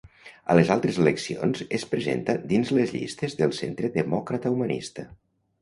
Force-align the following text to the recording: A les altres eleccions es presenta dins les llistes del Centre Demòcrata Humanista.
A 0.53 0.53
les 0.59 0.71
altres 0.75 0.97
eleccions 1.01 1.61
es 1.79 1.85
presenta 1.93 2.37
dins 2.53 2.73
les 2.79 2.97
llistes 2.97 3.39
del 3.43 3.55
Centre 3.61 3.93
Demòcrata 3.99 4.57
Humanista. 4.57 5.07